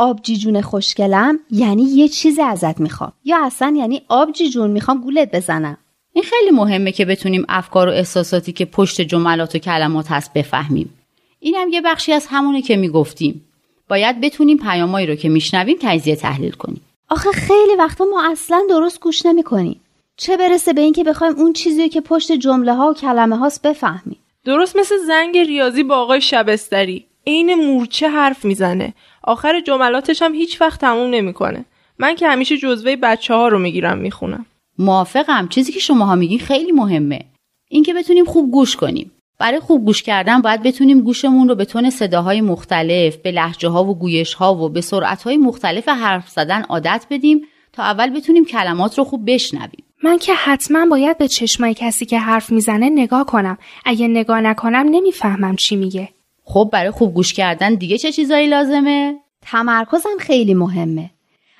آبجی 0.00 0.36
جون 0.36 0.60
خوشگلم 0.60 1.38
یعنی 1.50 1.82
یه 1.82 2.08
چیزی 2.08 2.42
ازت 2.42 2.80
می‌خوام. 2.80 3.12
یا 3.24 3.46
اصلا 3.46 3.74
یعنی 3.76 4.02
آبجی 4.08 4.50
جون 4.50 4.70
می‌خوام 4.70 5.00
گولت 5.00 5.30
بزنم. 5.34 5.76
این 6.12 6.24
خیلی 6.24 6.50
مهمه 6.50 6.92
که 6.92 7.04
بتونیم 7.04 7.44
افکار 7.48 7.88
و 7.88 7.90
احساساتی 7.90 8.52
که 8.52 8.64
پشت 8.64 9.00
جملات 9.00 9.54
و 9.54 9.58
کلمات 9.58 10.10
هست 10.10 10.32
بفهمیم. 10.32 10.94
اینم 11.40 11.68
یه 11.68 11.80
بخشی 11.80 12.12
از 12.12 12.26
همونه 12.30 12.62
که 12.62 12.76
می‌گفتیم. 12.76 13.44
باید 13.88 14.20
بتونیم 14.20 14.56
پیامایی 14.58 15.06
رو 15.06 15.14
که 15.14 15.28
میشنویم 15.28 15.76
تجزیه 15.80 16.16
تحلیل 16.16 16.52
کنیم. 16.52 16.80
آخه 17.08 17.30
خیلی 17.32 17.74
وقتا 17.78 18.04
ما 18.04 18.30
اصلا 18.30 18.62
درست 18.68 19.00
گوش 19.00 19.26
نمی‌کنیم. 19.26 19.80
چه 20.16 20.36
برسه 20.36 20.72
به 20.72 20.80
اینکه 20.80 21.04
بخوایم 21.04 21.36
اون 21.36 21.52
چیزی 21.52 21.88
که 21.88 22.00
پشت 22.00 22.32
جمله 22.32 22.74
ها 22.74 22.90
و 22.90 22.94
کلمه 22.94 23.36
هاست 23.36 23.62
بفهمیم. 23.62 24.18
درست 24.44 24.76
مثل 24.76 24.94
زنگ 25.06 25.38
ریاضی 25.38 25.82
با 25.82 25.96
آقای 25.96 26.20
شبستری. 26.20 27.06
عین 27.26 27.54
مورچه 27.54 28.08
حرف 28.08 28.44
می‌زنه. 28.44 28.94
آخر 29.22 29.60
جملاتش 29.60 30.22
هم 30.22 30.34
هیچ 30.34 30.60
وقت 30.60 30.80
تموم 30.80 31.10
نمی‌کنه. 31.10 31.64
من 31.98 32.14
که 32.14 32.28
همیشه 32.28 32.56
جزوه 32.56 32.96
بچه 32.96 33.34
ها 33.34 33.48
رو 33.48 33.58
می‌گیرم 33.58 33.98
می‌خونم. 33.98 34.46
موافقم. 34.78 35.48
چیزی 35.48 35.72
که 35.72 35.80
شماها 35.80 36.14
میگین 36.14 36.38
خیلی 36.38 36.72
مهمه. 36.72 37.20
اینکه 37.68 37.94
بتونیم 37.94 38.24
خوب 38.24 38.50
گوش 38.50 38.76
کنیم. 38.76 39.10
برای 39.38 39.60
خوب 39.60 39.84
گوش 39.84 40.02
کردن 40.02 40.40
باید 40.40 40.62
بتونیم 40.62 41.00
گوشمون 41.00 41.48
رو 41.48 41.54
به 41.54 41.64
تون 41.64 41.90
صداهای 41.90 42.40
مختلف 42.40 43.16
به 43.16 43.30
لحجه 43.30 43.68
ها 43.68 43.84
و 43.84 43.98
گویش 43.98 44.34
ها 44.34 44.54
و 44.54 44.68
به 44.68 44.80
سرعت 44.80 45.22
های 45.22 45.36
مختلف 45.36 45.88
حرف 45.88 46.28
زدن 46.28 46.62
عادت 46.62 47.06
بدیم 47.10 47.40
تا 47.72 47.82
اول 47.82 48.10
بتونیم 48.10 48.44
کلمات 48.44 48.98
رو 48.98 49.04
خوب 49.04 49.30
بشنویم. 49.30 49.84
من 50.04 50.18
که 50.18 50.34
حتما 50.34 50.86
باید 50.86 51.18
به 51.18 51.28
چشمای 51.28 51.74
کسی 51.74 52.06
که 52.06 52.18
حرف 52.18 52.50
می‌زنه 52.50 52.90
نگاه 52.90 53.26
کنم. 53.26 53.58
اگه 53.84 54.08
نگاه 54.08 54.40
نکنم 54.40 54.86
نمی‌فهمم 54.90 55.56
چی 55.56 55.76
میگه. 55.76 56.08
خب 56.52 56.70
برای 56.72 56.90
خوب 56.90 57.14
گوش 57.14 57.32
کردن 57.32 57.74
دیگه 57.74 57.98
چه 57.98 58.12
چیزایی 58.12 58.46
لازمه؟ 58.46 59.14
تمرکزم 59.42 60.18
خیلی 60.20 60.54
مهمه. 60.54 61.10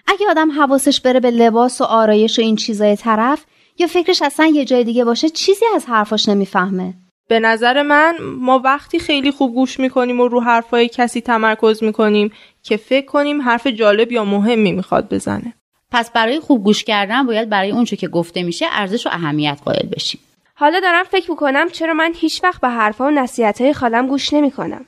اگه 0.07 0.26
آدم 0.31 0.50
حواسش 0.50 1.00
بره 1.00 1.20
به 1.20 1.31
لباس 1.31 1.81
و 1.81 1.85
آرایش 1.85 2.38
و 2.38 2.42
این 2.42 2.57
چیزای 2.57 2.96
طرف 2.96 3.44
یا 3.79 3.87
فکرش 3.87 4.22
اصلا 4.22 4.46
یه 4.46 4.64
جای 4.64 4.85
دیگه 4.85 5.05
باشه 5.05 5.29
چیزی 5.29 5.64
از 5.74 5.87
حرفاش 5.87 6.29
نمی‌فهمه. 6.29 6.94
به 7.29 7.40
نظر 7.40 7.83
من 7.83 8.16
ما 8.38 8.59
وقتی 8.59 8.98
خیلی 8.98 9.31
خوب 9.31 9.55
گوش 9.55 9.81
می‌کنیم 9.81 10.20
و 10.20 10.29
رو 10.29 10.40
حرفای 10.40 10.88
کسی 10.88 11.20
تمرکز 11.20 11.83
می‌کنیم 11.83 12.33
که 12.62 12.76
فکر 12.76 13.07
کنیم 13.07 13.42
حرف 13.42 13.66
جالب 13.66 14.12
یا 14.12 14.24
مهمی 14.24 14.72
می‌خواد 14.72 15.14
بزنه. 15.14 15.55
پس 15.90 16.11
برای 16.11 16.40
خوب 16.40 16.64
گوش 16.64 16.85
کردن 16.85 17.26
باید 17.26 17.48
برای 17.48 17.70
اونچه 17.70 17.96
که 17.96 18.09
گفته 18.09 18.42
میشه 18.42 18.66
ارزش 18.70 19.07
و 19.07 19.11
اهمیت 19.12 19.59
قائل 19.64 19.87
بشیم. 19.87 20.20
حالا 20.61 20.81
دارم 20.81 21.05
فکر 21.05 21.31
می‌کنم 21.31 21.68
چرا 21.68 21.94
من 21.94 22.12
هیچ 22.16 22.44
وقت 22.44 22.61
به 22.61 22.68
حرفها 22.68 23.07
و 23.07 23.11
نصیحتهای 23.11 23.73
خالم 23.73 24.07
گوش 24.07 24.33
نمی‌کنم. 24.33 24.87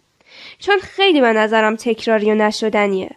چون 0.59 0.79
خیلی 0.79 1.21
به 1.21 1.33
نظرم 1.33 1.77
تکراری 1.77 2.31
و 2.31 2.35
نشدنیه. 2.35 3.11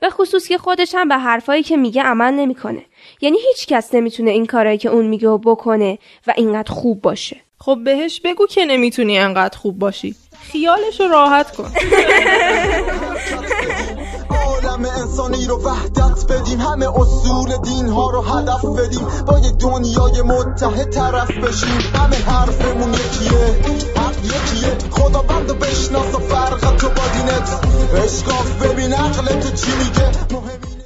به 0.00 0.10
خصوص 0.10 0.48
که 0.48 0.58
خودش 0.58 0.94
هم 0.94 1.08
به 1.08 1.16
حرفایی 1.16 1.62
که 1.62 1.76
میگه 1.76 2.02
عمل 2.02 2.34
نمی‌کنه. 2.34 2.84
یعنی 3.20 3.38
هیچ 3.48 3.66
کس 3.66 3.94
نمی‌تونه 3.94 4.30
این 4.30 4.46
کارایی 4.46 4.78
که 4.78 4.88
اون 4.88 5.06
میگه 5.06 5.28
و 5.28 5.38
بکنه 5.38 5.98
و 6.26 6.34
اینقدر 6.36 6.72
خوب 6.72 7.02
باشه. 7.02 7.40
خب 7.58 7.78
بهش 7.84 8.20
بگو 8.20 8.46
که 8.46 8.64
نمی‌تونی 8.64 9.18
انقدر 9.18 9.58
خوب 9.58 9.78
باشی. 9.78 10.14
خیالش 10.52 11.00
رو 11.00 11.08
راحت 11.08 11.56
کن. 11.56 11.72
عالم 14.86 15.00
انسانی 15.00 15.46
رو 15.46 15.62
وحدت 15.62 16.32
بدیم 16.32 16.60
همه 16.60 17.00
اصول 17.00 17.56
دین 17.56 17.88
ها 17.88 18.10
رو 18.10 18.22
هدف 18.22 18.64
بدیم 18.64 19.06
با 19.26 19.38
یه 19.38 19.50
دنیای 19.50 20.22
متحد 20.22 20.90
طرف 20.90 21.30
بشیم. 21.30 21.78
همه 21.94 22.16
حرفمون 22.16 22.94
یکیه 22.94 23.62
حق 23.96 24.24
یکیه. 24.24 24.78
خدا 24.90 25.22
بند 25.22 25.58
بشناس 25.58 26.14
و 26.14 26.18
فرق 26.18 26.76
تو 26.76 26.88
با 26.88 27.02
دینت 27.14 27.60
اشکاف 28.04 28.62
ببین 28.62 28.92
عقل 28.92 29.40
تو 29.40 29.50
چی 29.50 29.70
میگه؟ 29.78 30.81